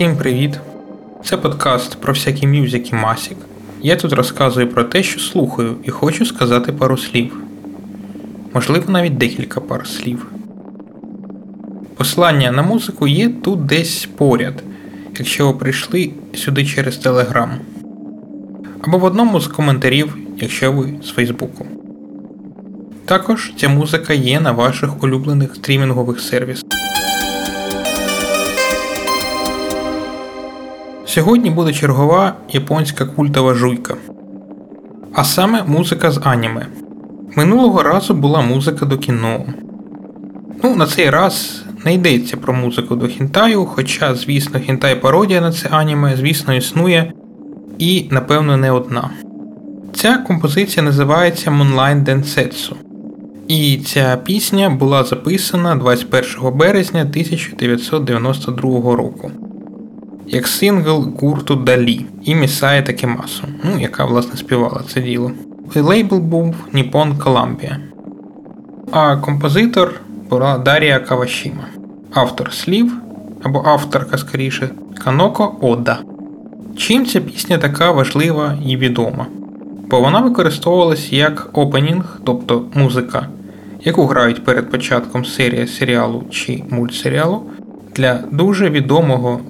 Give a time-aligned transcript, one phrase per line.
[0.00, 0.60] Всім привіт!
[1.24, 3.36] Це подкаст про всякі мюзики Масік.
[3.82, 7.36] Я тут розказую про те, що слухаю, і хочу сказати пару слів.
[8.54, 10.26] Можливо, навіть декілька пар слів.
[11.96, 14.62] Послання на музику є тут десь поряд,
[15.18, 17.50] якщо ви прийшли сюди через Телеграм.
[18.82, 21.66] Або в одному з коментарів, якщо ви з Фейсбуку.
[23.04, 26.69] Також ця музика є на ваших улюблених стрімінгових сервісах.
[31.10, 33.94] Сьогодні буде чергова японська культова жуйка.
[35.14, 36.66] А саме музика з аніме.
[37.36, 39.44] Минулого разу була музика до кіно.
[40.64, 45.52] Ну, на цей раз не йдеться про музику до хінтаю, хоча, звісно, хінтай пародія на
[45.52, 47.12] це аніме, звісно, існує
[47.78, 49.10] і, напевно, не одна.
[49.94, 52.72] Ця композиція називається Moonlight Densetsu.
[53.48, 59.30] І ця пісня була записана 21 березня 1992 року
[60.32, 65.32] як сингл гурту Далі і Місає Такемасу, ну, яка власне співала це діло.
[65.74, 67.76] Лейбл був Nippon Columbia.
[68.92, 71.64] А композитор була Дарія Кавашіма,
[72.14, 72.92] автор слів
[73.42, 74.70] або авторка скоріше
[75.04, 75.98] Каноко Ода.
[76.76, 79.26] Чим ця пісня така важлива і відома?
[79.90, 83.28] Бо вона використовувалась як опенінг, тобто музика,
[83.84, 87.42] яку грають перед початком серії серіалу чи мультсеріалу
[87.94, 89.40] для дуже відомого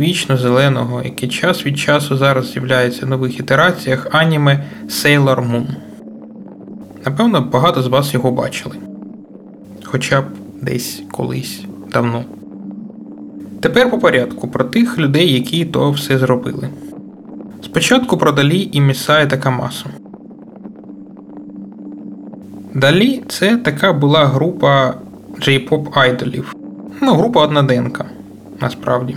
[0.00, 5.66] вічно зеленого, який час від часу зараз з'являється в нових ітераціях аніме Sailor Moon.
[7.04, 8.76] Напевно, багато з вас його бачили.
[9.84, 10.24] Хоча б
[10.62, 12.24] десь колись давно.
[13.60, 16.68] Тепер по порядку про тих людей, які то все зробили.
[17.64, 19.88] Спочатку про Далі і Місая та Камасу.
[22.74, 24.94] Далі це така була група
[25.40, 26.54] джей-поп айдолів.
[27.02, 28.04] Ну, група одноденка,
[28.60, 29.16] насправді.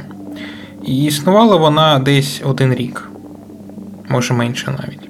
[0.86, 3.12] І існувала вона десь один рік,
[4.10, 5.10] може менше навіть.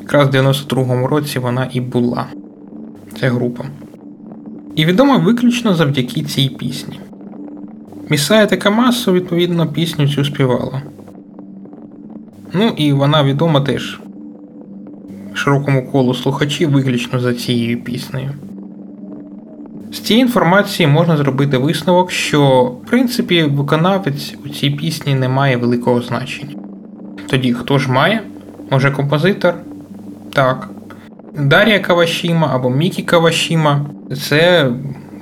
[0.00, 2.26] Якраз в 92-му році вона і була,
[3.20, 3.64] ця група.
[4.76, 7.00] І відома виключно завдяки цій пісні.
[8.08, 10.82] Місая та Камасо, відповідно, пісню цю співала.
[12.52, 14.00] Ну і вона відома теж
[15.34, 18.30] широкому колу слухачів виключно за цією піснею.
[19.92, 25.56] З цієї інформації можна зробити висновок, що в принципі виконавець у цій пісні не має
[25.56, 26.54] великого значення.
[27.30, 28.22] Тоді хто ж має?
[28.70, 29.54] Може композитор?
[30.32, 30.70] Так.
[31.34, 33.86] Дар'я Кавашіма або Мікі Кавашіма
[34.30, 34.70] це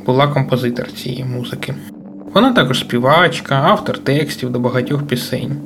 [0.07, 1.75] була композитор цієї музики.
[2.35, 5.57] Вона також співачка, автор текстів до багатьох пісень.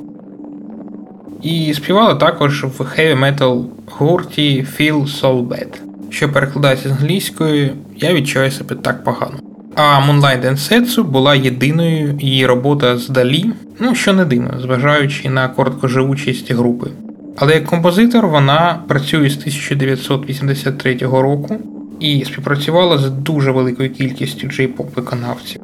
[1.41, 3.65] І співала також в heavy metal
[3.97, 9.39] гурті Feel So Bad що перекладається з англійської, я відчуваю себе так погано.
[9.75, 13.45] А Moonlight Densetsu була єдиною її робота з Далі,
[13.79, 16.91] ну що не дивно, зважаючи на короткоживучість групи.
[17.35, 21.57] Але як композитор вона працює з 1983 року
[21.99, 25.61] і співпрацювала з дуже великою кількістю джей-поп виконавців.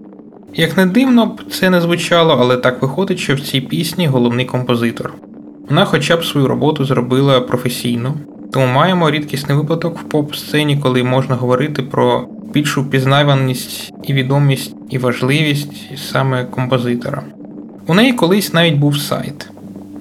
[0.55, 4.45] Як не дивно б це не звучало, але так виходить, що в цій пісні головний
[4.45, 5.13] композитор.
[5.69, 8.13] Вона хоча б свою роботу зробила професійно,
[8.53, 14.97] тому маємо рідкісний випадок в поп-сцені, коли можна говорити про більшу впізнаваність і відомість і
[14.97, 17.23] важливість саме композитора.
[17.87, 19.49] У неї колись навіть був сайт.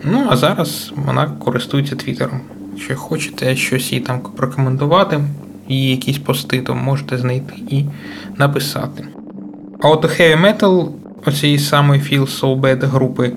[0.04, 2.40] Ну, а зараз вона користується Твіттером.
[2.74, 5.20] Якщо хочете щось їй там прокоментувати,
[5.68, 7.84] її якісь пости, то можете знайти і
[8.36, 9.06] написати.
[9.80, 10.88] А от у Heavy Metal
[11.26, 13.32] оцієї самої Feel So Bad групи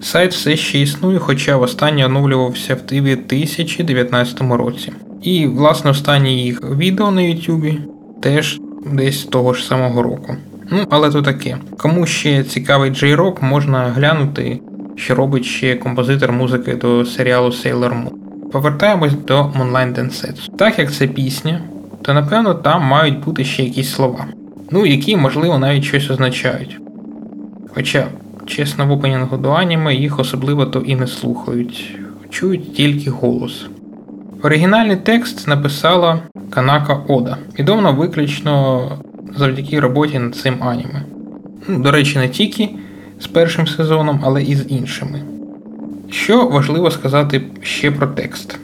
[0.00, 4.92] Сайт все ще існує, хоча востаннє оновлювався в 2019 році.
[5.22, 7.78] І, власне, останнє їх відео на Ютубі
[8.20, 8.60] теж
[8.92, 10.36] десь того ж самого року.
[10.70, 11.58] Ну, але то таке.
[11.78, 14.60] Кому ще цікавий джей-рок, можна глянути,
[14.96, 18.10] що робить ще композитор музики до серіалу Sailor Moon.
[18.52, 20.56] Повертаємось до Moonlight Densetsu.
[20.56, 21.60] Так як це пісня,
[22.02, 24.26] то напевно там мають бути ще якісь слова.
[24.70, 26.78] Ну, які, можливо, навіть щось означають.
[27.74, 28.06] Хоча
[28.46, 31.98] Чесно, в опенінгу аніме їх особливо то і не слухають,
[32.30, 33.66] чують тільки голос.
[34.42, 36.20] Оригінальний текст написала
[36.50, 38.82] Канака Ода, відома виключно
[39.36, 41.02] завдяки роботі над цим аніме.
[41.68, 42.68] Ну, До речі, не тільки
[43.20, 45.22] з першим сезоном, але і з іншими.
[46.10, 48.58] Що важливо сказати ще про текст.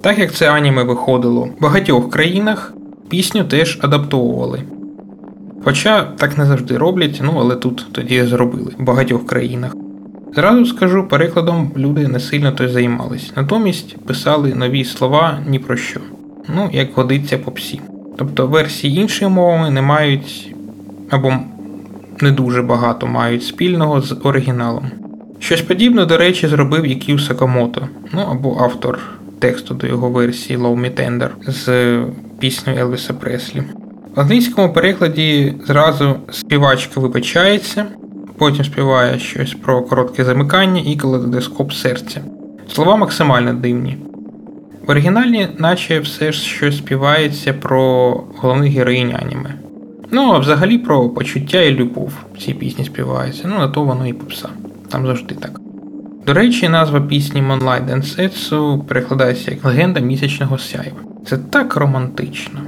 [0.00, 2.74] Так як це аніме виходило в багатьох країнах,
[3.08, 4.62] пісню теж адаптовували.
[5.66, 9.74] Хоча так не завжди роблять, ну але тут тоді зробили в багатьох країнах.
[10.34, 16.00] Зразу скажу, перекладом люди не сильно то займались, натомість писали нові слова ні про що.
[16.56, 17.80] Ну, як годиться по псі.
[18.16, 20.54] Тобто версії іншими мовами не мають
[21.10, 21.34] або
[22.20, 24.90] не дуже багато мають спільного з оригіналом.
[25.38, 28.98] Щось подібне, до речі, зробив і Кью Сакамото, ну або автор
[29.38, 31.98] тексту до його версії Love Me Tender з
[32.38, 33.62] піснею Елвіса Преслі.
[34.16, 37.86] В англійському перекладі зразу співачка вибачається,
[38.38, 42.20] потім співає щось про коротке замикання і калейдоскоп серця.
[42.72, 43.98] Слова максимально дивні.
[44.86, 49.54] В оригіналі, наче все ж щось співається про головних героїнь аніме.
[50.10, 53.48] Ну, а взагалі про почуття і любов в цій пісні співається.
[53.48, 54.48] Ну, на то воно і попса.
[54.88, 55.60] Там завжди так.
[56.26, 60.98] До речі, назва пісні Moonlight Densetsu перекладається як легенда місячного сяйва.
[61.26, 62.60] Це так романтично.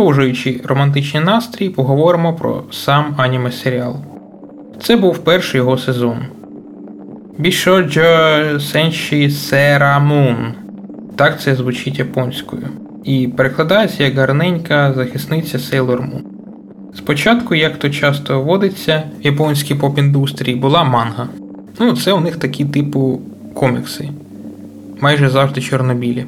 [0.00, 3.96] Продовжуючи романтичний настрій, поговоримо про сам аніме серіал.
[4.82, 6.18] Це був перший його сезон.
[7.38, 10.54] Бішоджо Сенші Сера Мун.
[11.16, 12.62] Так це звучить японською.
[13.04, 16.22] І перекладається як гарненька захисниця Sailor Moon.
[16.94, 21.28] Спочатку, як то часто водиться в японській поп-індустрії, була манга.
[21.80, 23.20] Ну, це у них такі типу
[23.54, 24.08] комікси,
[25.00, 26.24] майже завжди чорнобілі.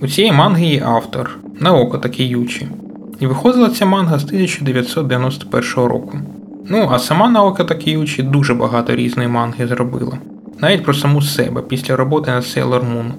[0.00, 2.66] У цієї манги є автор Наоко Такіючі.
[3.20, 6.18] І виходила ця манга з 1991 року.
[6.68, 10.18] Ну, а сама Наока Такіючі дуже багато різної манги зробила.
[10.58, 13.10] Навіть про саму себе після роботи над Sailor Moon.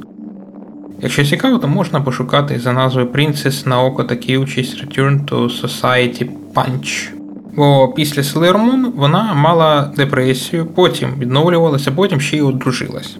[1.01, 7.09] Якщо цікаво, то можна пошукати за назвою Princess Naoko Takeuchi's Return to Society Punch.
[7.55, 13.17] Бо після Sailor Moon вона мала депресію, потім відновлювалася, потім ще й одружилась.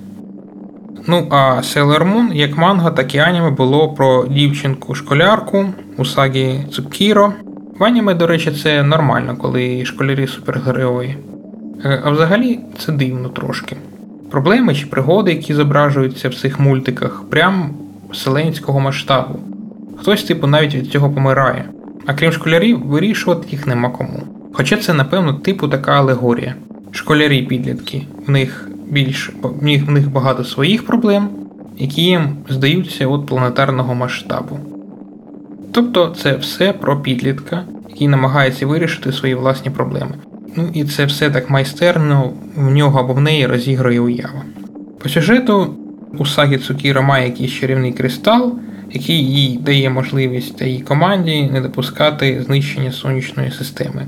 [1.08, 5.66] Ну а Sailor Moon, як манга, так і аніме було про дівчинку-школярку
[5.98, 7.34] у сагі Цукіро.
[7.80, 11.18] В аніме, до речі, це нормально, коли школярі супергерої.
[11.86, 13.76] Е, а взагалі це дивно трошки.
[14.32, 17.70] Проблеми чи пригоди, які зображуються в цих мультиках, прям
[18.12, 19.40] вселенського масштабу.
[20.00, 21.66] Хтось, типу, навіть від цього помирає.
[22.06, 24.24] А крім школярів, вирішувати їх нема кому.
[24.54, 26.56] Хоча це, напевно, типу така алегорія.
[26.92, 29.32] Школярі підлітки, в них більш
[29.64, 31.30] в них багато своїх проблем,
[31.78, 34.60] які їм здаються від планетарного масштабу.
[35.72, 40.12] Тобто це все про підлітка, який намагається вирішити свої власні проблеми.
[40.56, 44.44] Ну і це все так майстерно в нього або в неї розігрує уява.
[45.00, 45.76] По сюжету
[46.18, 48.60] у Сагі Цукіра має якийсь чарівний кристал,
[48.92, 54.08] який їй дає можливість та її команді не допускати знищення сонячної системи.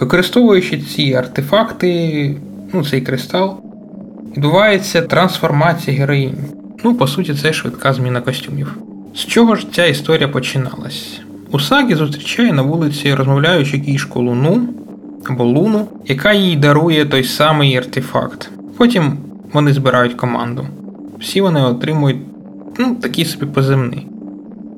[0.00, 2.36] Використовуючи ці артефакти,
[2.72, 3.69] ну цей кристал,
[4.36, 6.38] відбувається трансформація героїнь.
[6.84, 8.76] Ну, по суті, це швидка зміна костюмів.
[9.14, 11.20] З чого ж ця історія починалась?
[11.50, 14.68] Усагі зустрічає на вулиці розмовляючу кішку Луну
[15.24, 18.50] або Луну, яка їй дарує той самий артефакт.
[18.76, 19.18] Потім
[19.52, 20.66] вони збирають команду.
[21.20, 22.18] Всі вони отримують
[22.78, 24.06] ну, такі собі поземні.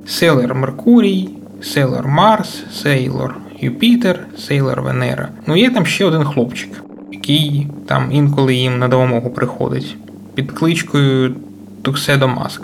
[0.07, 1.29] Сейлор Меркурій,
[1.63, 5.29] Сейлор Марс, Сейлор Юпітер, Сейлор Венера.
[5.47, 6.85] Ну є там ще один хлопчик,
[7.23, 9.97] який там інколи їм на допомогу приходить
[10.35, 11.35] під кличкою
[11.83, 12.63] Тукседо Маск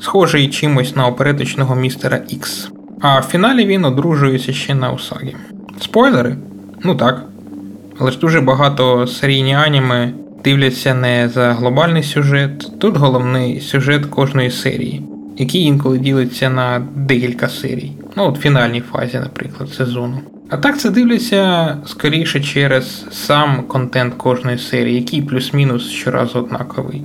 [0.00, 2.70] схожий чимось на опереточного містера Ікс.
[3.00, 5.36] А в фіналі він одружується ще на Усагі.
[5.80, 6.36] Спойлери?
[6.84, 7.24] Ну так.
[7.98, 10.12] Але ж дуже багато серійні аніме
[10.44, 15.02] дивляться не за глобальний сюжет, тут головний сюжет кожної серії,
[15.36, 17.92] який інколи ділиться на декілька серій.
[18.16, 20.20] Ну от в фінальній фазі, наприклад, сезону.
[20.50, 27.02] А так це дивляться скоріше через сам контент кожної серії, який плюс-мінус щоразу однаковий.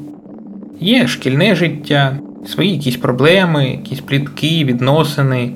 [0.79, 5.51] Є шкільне життя, свої якісь проблеми, якісь плітки, відносини,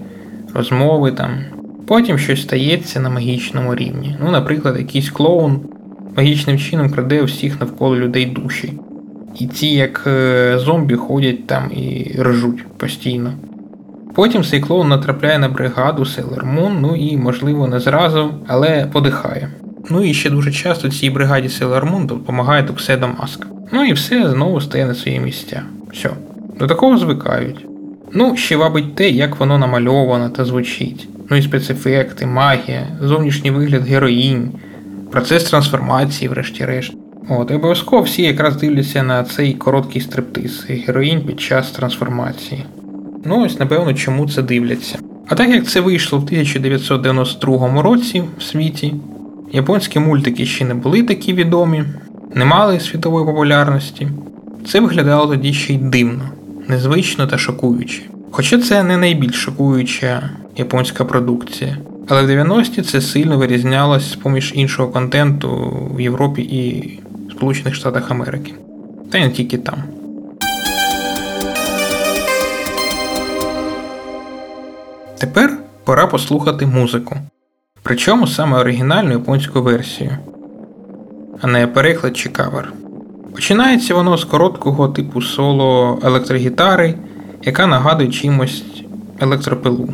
[0.54, 1.38] розмови там.
[1.88, 4.18] Потім щось стається на магічному рівні.
[4.24, 5.60] Ну, наприклад, якийсь клоун
[6.18, 8.74] магічним чином краде всіх навколо людей душі.
[9.40, 13.34] І ці, як е, зомбі, ходять там і ржуть постійно.
[14.16, 19.52] Потім цей клоун натрапляє на бригаду Sailor Moon, ну і, можливо, не зразу, але подихає.
[19.90, 23.48] Ну і ще дуже часто цій бригаді Sailor Moon допомагає Тукседо Маска.
[23.72, 25.62] Ну і все знову стає на свої місця.
[25.92, 26.10] Все.
[26.60, 27.66] До такого звикають.
[28.14, 31.08] Ну, ще вабить те, як воно намальовано та звучить.
[31.30, 34.52] Ну і спецефекти, магія, зовнішній вигляд героїнь,
[35.12, 36.94] процес трансформації, врешті-решт.
[37.30, 42.66] От, обов'язково всі якраз дивляться на цей короткий стриптиз героїнь під час трансформації.
[43.26, 45.00] Ну ось, напевно, чому це дивляться.
[45.28, 48.94] А так як це вийшло в 1992 році в світі,
[49.52, 51.84] японські мультики ще не були такі відомі,
[52.34, 54.08] не мали світової популярності,
[54.68, 56.30] це виглядало тоді ще й дивно
[56.68, 58.02] незвично та шокуюче.
[58.32, 61.78] Хоча це не найбільш шокуюча японська продукція.
[62.08, 67.00] Але в 90-ті це сильно вирізнялось з поміж іншого контенту в Європі і
[67.32, 68.54] Сполучених Штатах Америки.
[69.12, 69.84] Та й не тільки там.
[75.20, 77.16] Тепер пора послухати музику.
[77.84, 80.18] Причому саме оригінальну японську версію,
[81.42, 82.74] а не переклад чи кавер.
[83.36, 86.96] Починається воно з короткого типу соло електрогітари,
[87.44, 88.64] яка нагадує чимось
[89.20, 89.90] електропилу.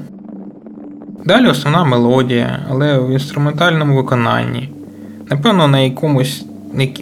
[1.25, 4.69] Далі основна мелодія, але в інструментальному виконанні.
[5.29, 6.45] Напевно, на якомусь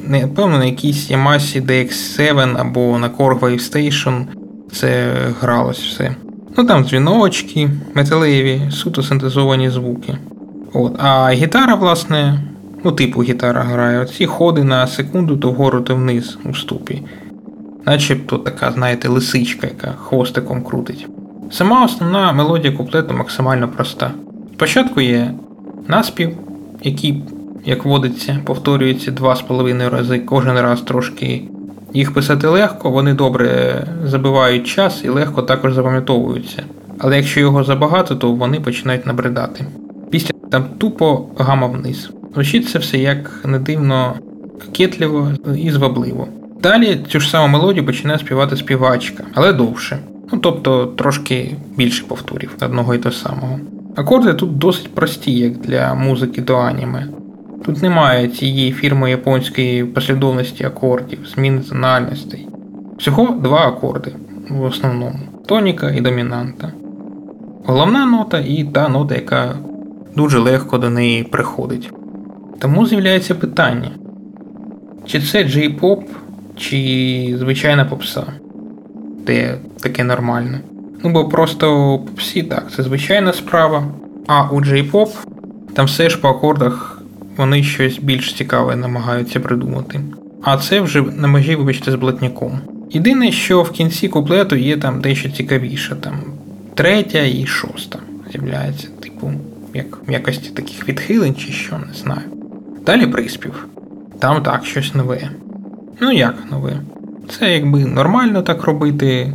[0.08, 4.26] напевно, на якійсь Yamaha DX7 або на Korg Wave Station
[4.72, 6.16] це гралось все.
[6.58, 10.18] Ну там дзвіночки, металеві, суто синтезовані звуки.
[10.74, 10.96] От.
[10.98, 12.40] А гітара, власне,
[12.84, 17.04] ну, типу гітара грає, оці ходи на секунду то вгору, то вниз у вступі.
[17.86, 21.08] Начебто така, знаєте, лисичка, яка хвостиком крутить.
[21.52, 24.12] Сама основна мелодія куплету максимально проста.
[24.56, 25.34] Спочатку є
[25.88, 26.38] наспів,
[26.84, 27.24] який,
[27.66, 31.42] як водиться, повторюється два з половиною рази, кожен раз трошки.
[31.94, 36.64] Їх писати легко, вони добре забивають час і легко також запам'ятовуються.
[37.00, 39.66] Але якщо його забагато, то вони починають набридати.
[40.10, 42.10] Після там тупо гама вниз.
[42.34, 44.14] Звучить це все як не дивно
[44.66, 46.28] кокетливо і звабливо.
[46.62, 50.00] Далі цю ж саму мелодію починає співати співачка, але довше.
[50.32, 53.60] Ну тобто трошки більше повторів одного і того самого.
[53.96, 57.08] Акорди тут досить прості, як для музики до аніме.
[57.66, 62.48] Тут немає цієї фірми японської послідовності акордів, змін тональностей.
[62.98, 64.12] Всього два акорди
[64.50, 66.72] в основному тоніка і домінанта.
[67.66, 69.56] Головна нота і та нота, яка
[70.16, 71.92] дуже легко до неї приходить.
[72.60, 73.92] Тому з'являється питання:
[75.06, 76.04] чи це джей-поп,
[76.58, 78.24] чи звичайна попса,
[79.26, 80.60] де таке нормальне.
[81.04, 83.84] Ну бо просто попсі так, це звичайна справа,
[84.28, 85.10] а у джей-поп
[85.74, 87.03] там все ж по акордах
[87.38, 90.00] вони щось більш цікаве намагаються придумати.
[90.42, 92.60] А це вже на межі, вибачте, з блатняком.
[92.92, 96.14] Єдине, що в кінці куплету є там дещо цікавіше, там
[96.74, 98.00] третя і шоста
[98.32, 99.32] з'являється, типу,
[99.74, 102.22] як в якості таких відхилень чи що, не знаю.
[102.86, 103.68] Далі приспів.
[104.20, 105.30] Там так, щось нове.
[106.02, 106.80] Ну як нове?
[107.30, 109.34] Це якби нормально так робити.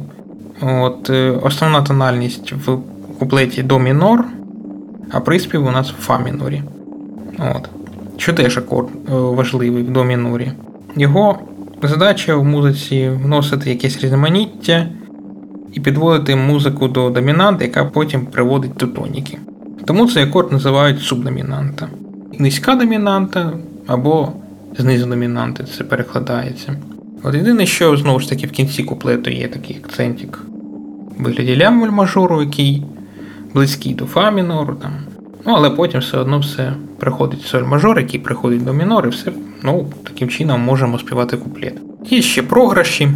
[0.61, 2.79] От, е, Основна тональність в
[3.19, 4.25] куплеті до мінор,
[5.11, 6.63] а приспів у нас в фа мінорі.
[7.39, 7.69] От.
[8.19, 10.53] Що теж акорд е, важливий в до мінорі.
[10.97, 11.39] Його
[11.83, 14.87] задача в музиці вносити якесь різноманіття
[15.73, 19.39] і підводити музику до домінанти, яка потім приводить до тоніки.
[19.85, 21.89] Тому цей акорд називають субдомінанта.
[22.39, 23.53] Низька домінанта
[23.87, 24.33] або
[24.79, 26.77] знизу домінанти це перекладається.
[27.23, 30.39] От єдине, що знову ж таки в кінці куплету є такий акцентик
[31.19, 32.83] в вигляді лямуль мажору, який
[33.55, 34.75] близький до фа мінору.
[34.75, 34.93] Там.
[35.47, 39.33] Ну, але потім все одно все приходить соль мажор, який приходить до мінор, і все
[39.63, 41.75] ну, таким чином можемо співати куплет.
[42.11, 43.09] Є ще програші,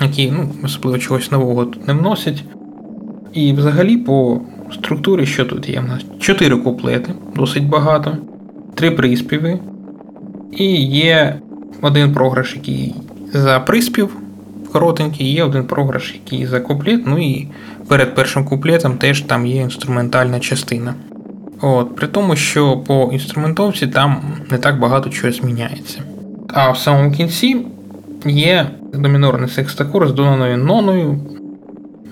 [0.00, 2.44] які ну, особливо чогось нового тут не вносять.
[3.32, 4.40] І взагалі по
[4.72, 5.80] структурі, що тут є?
[5.80, 8.16] У нас 4 куплети, досить багато,
[8.74, 9.58] 3 приспіви.
[10.52, 11.40] І є
[11.82, 12.94] один програш, який
[13.32, 14.16] за приспів
[14.72, 17.06] коротенький, є один програш, який за куплет.
[17.06, 17.48] Ну і
[17.88, 20.94] перед першим куплетом теж там є інструментальна частина.
[21.60, 26.02] От, При тому, що по інструментовці там не так багато чого зміняється.
[26.48, 27.66] А в самому кінці
[28.26, 31.20] є домінорний секстакорд з донаною ноною.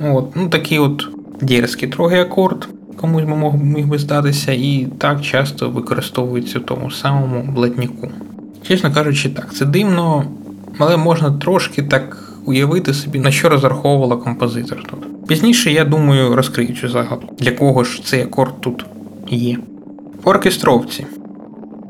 [0.00, 1.08] От, ну Такий от
[1.40, 7.52] дерзкий трохи акорд, комусь би міг би здатися, і так часто використовується в тому самому
[7.52, 8.10] блатніку.
[8.68, 10.24] Чесно кажучи, так, це дивно,
[10.78, 15.26] але можна трошки так уявити собі, на що розраховувала композитор тут.
[15.26, 18.84] Пізніше, я думаю, розкрию цю загадку, для кого ж цей акорд тут
[19.28, 19.59] є.
[20.25, 21.07] В оркестровці.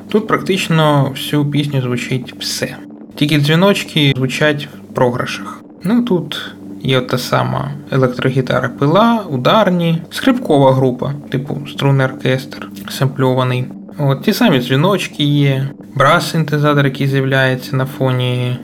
[0.09, 2.77] Тут практично всю пісню звучить все.
[3.15, 5.63] Тільки дзвіночки звучать в програшах.
[5.85, 13.65] Ну тут є та сама електрогітара пила, ударні, скрипкова група, типу струнний оркестр, семпльований.
[13.99, 18.57] От Ті самі дзвіночки є, брас-синтезатор, який з'являється на фоні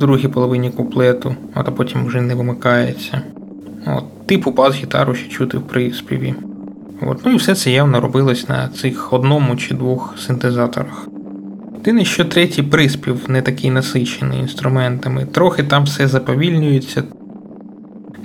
[0.00, 3.22] другій половині куплету, а потім вже не вимикається.
[3.86, 6.34] От, Типу бас-гітару ще чути в приспіві.
[7.06, 11.08] От, Ну і все це явно робилось на цих одному чи двох синтезаторах.
[11.74, 17.02] Єдине, що третій приспів не такий насичений інструментами, трохи там все заповільнюється,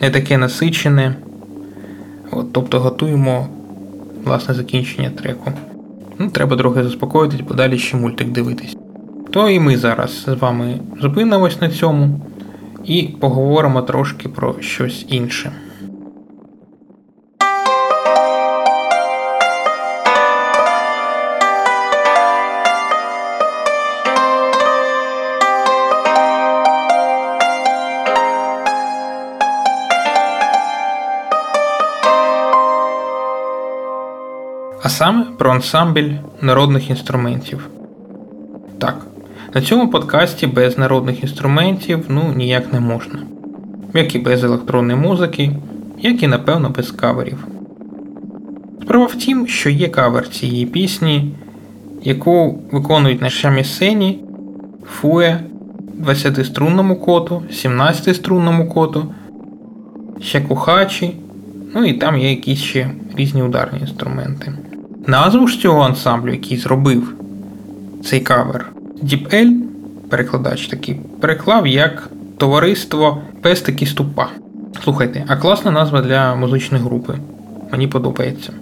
[0.02, 1.16] не таке насичене.
[2.32, 3.48] От, Тобто готуємо
[4.24, 5.52] власне закінчення треку.
[6.20, 8.78] Ну, Треба трохи заспокоїтись, бо далі ще мультик дивитись.
[9.32, 12.22] То і ми зараз з вами зупинимось на цьому
[12.86, 15.52] і поговоримо трошки про щось інше.
[34.88, 36.10] А саме про ансамбль
[36.42, 37.70] народних інструментів.
[38.78, 39.06] Так,
[39.54, 43.20] на цьому подкасті без народних інструментів ну ніяк не можна.
[43.94, 45.52] Як і без електронної музики,
[46.00, 47.48] як і напевно без каверів.
[48.82, 51.36] Справа в тім, що є кавер цієї пісні,
[52.04, 54.20] яку виконують на шамі-сцені
[54.86, 55.40] Фуе
[56.02, 59.14] 20-струнному коту, 17-струнному коту,
[60.22, 61.16] Щакухачі,
[61.76, 64.54] ну і там є якісь ще різні ударні інструменти.
[65.10, 67.14] Назву ж цього ансамблю, який зробив
[68.04, 68.72] цей кавер,
[69.04, 69.54] DeepL,
[70.10, 74.28] перекладач такий, переклав як Товариство Пестики Ступа.
[74.84, 77.14] Слухайте, а класна назва для музичної групи.
[77.72, 78.54] Мені подобається.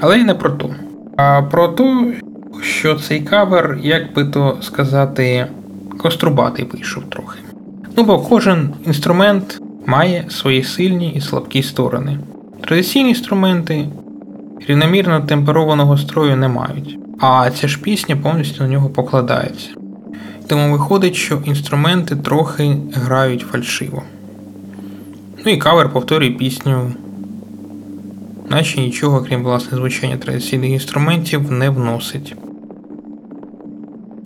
[0.00, 0.74] Але й не про то.
[1.16, 2.14] А про те,
[2.62, 5.46] що цей кавер, як би то сказати,
[5.98, 7.38] кострубатий вийшов трохи.
[7.96, 12.18] Ну бо кожен інструмент має свої сильні і слабкі сторони.
[12.60, 13.86] Традиційні інструменти
[14.68, 19.70] рівномірно темперованого строю не мають, а ця ж пісня повністю на нього покладається.
[20.46, 24.02] Тому виходить, що інструменти трохи грають фальшиво.
[25.46, 26.92] Ну і кавер повторює пісню,
[28.50, 32.34] наче нічого, крім власне звучання традиційних інструментів, не вносить.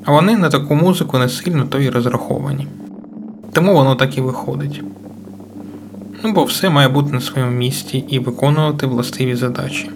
[0.04, 2.66] А вони на таку музику не сильно то й розраховані.
[3.52, 4.82] Тому воно так і виходить.
[6.24, 9.90] Ну бо все має бути на своєму місці і виконувати властиві задачі.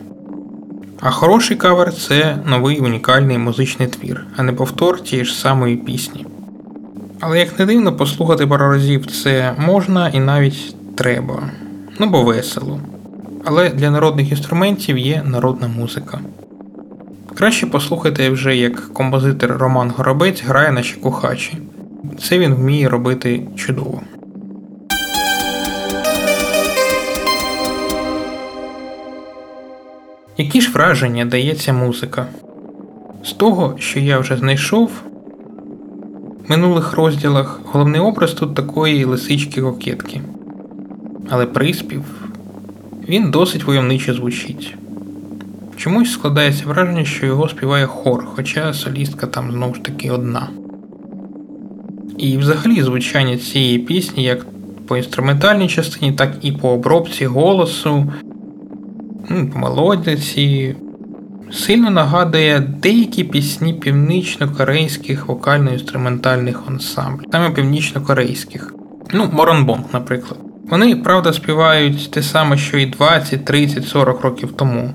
[1.00, 6.26] А хороший кавер це новий унікальний музичний твір, а не повтор тієї ж самої пісні.
[7.20, 11.42] Але як не дивно, послухати пару разів це можна і навіть треба.
[11.98, 12.80] Ну бо весело.
[13.44, 16.20] Але для народних інструментів є народна музика.
[17.34, 21.58] Краще послухайте вже, як композитор Роман Горобець грає на щекухачі.
[22.18, 24.00] Це він вміє робити чудово.
[30.40, 32.26] Які ж враження дає ця музика?
[33.24, 34.90] З того, що я вже знайшов
[36.46, 40.20] в минулих розділах, головний образ тут такої лисички кокетки.
[41.28, 42.02] Але приспів
[43.08, 44.74] він досить войовниче звучить.
[45.76, 50.48] Чомусь складається враження, що його співає хор, хоча солістка там знову ж таки одна.
[52.18, 54.46] І взагалі звучання цієї пісні як
[54.86, 58.12] по інструментальній частині, так і по обробці голосу,
[59.30, 60.76] ну, по мелодиці,
[61.52, 68.74] сильно нагадує деякі пісні північно-корейських вокально-інструментальних ансамблів, саме північно-корейських.
[69.12, 70.40] Ну, Моронбонг, наприклад.
[70.70, 74.92] Вони, правда, співають те саме, що і 20, 30, 40 років тому.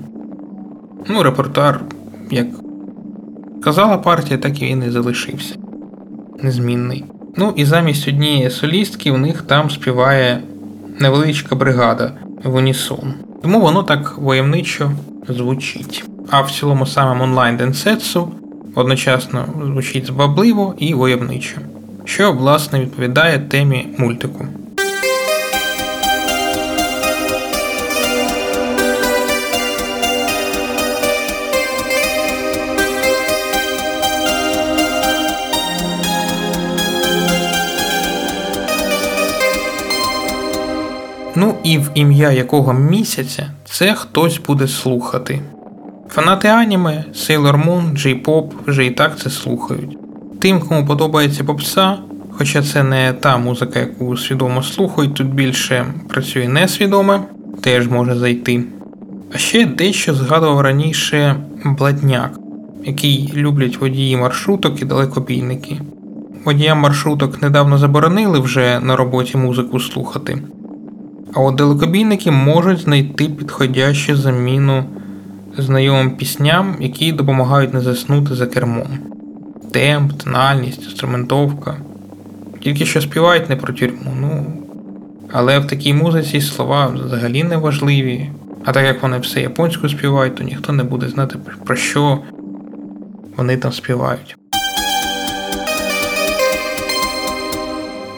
[1.08, 1.80] Ну, репертуар,
[2.30, 2.46] як
[3.62, 5.54] казала партія, так і він і залишився.
[6.42, 7.04] Незмінний.
[7.36, 10.42] Ну і замість однієї солістки у них там співає
[11.00, 12.12] невеличка бригада
[12.44, 13.14] в унісон.
[13.46, 14.90] Тому воно так войовничо
[15.28, 16.04] звучить.
[16.30, 18.32] А в цілому самому онлайн денсетсу
[18.74, 21.56] одночасно звучить збабливо і войовничо,
[22.04, 24.46] що власне відповідає темі мультику.
[41.36, 45.40] Ну і в ім'я якого місяця це хтось буде слухати.
[46.08, 49.98] Фанати аніме, Sailor Moon, J-Pop вже і так це слухають.
[50.40, 51.98] Тим, кому подобається попса,
[52.30, 57.20] хоча це не та музика, яку свідомо слухають, тут більше працює несвідоме,
[57.60, 58.64] теж може зайти.
[59.34, 62.38] А ще дещо згадував раніше Бладняк,
[62.84, 65.80] який люблять водії маршруток і далекобійники.
[66.44, 70.38] Водіям маршруток недавно заборонили вже на роботі музику слухати.
[71.36, 74.84] А от далекобійники можуть знайти підходящу заміну
[75.58, 78.88] знайомим пісням, які допомагають не заснути за кермом.
[79.72, 81.76] Темп, тональність, інструментовка.
[82.60, 84.46] Тільки що співають не про тюрму, ну.
[85.32, 88.30] Але в такій музиці слова взагалі не важливі.
[88.64, 92.18] А так як вони все японською співають, то ніхто не буде знати, про що
[93.36, 94.36] вони там співають.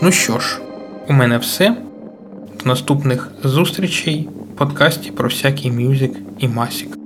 [0.03, 0.61] Ну що ж,
[1.09, 1.77] у мене все.
[2.69, 6.98] Наступних зустрічей в подкасті про всякий мюзик і масік.